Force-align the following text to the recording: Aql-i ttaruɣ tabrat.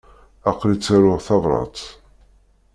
Aql-i 0.49 0.77
ttaruɣ 0.77 1.17
tabrat. 1.27 1.79